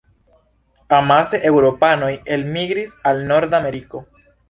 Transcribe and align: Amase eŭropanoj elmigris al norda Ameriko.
Amase 0.99 1.41
eŭropanoj 1.51 2.11
elmigris 2.39 2.99
al 3.13 3.25
norda 3.33 3.63
Ameriko. 3.65 4.07